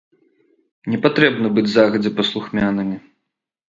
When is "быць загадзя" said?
1.59-2.17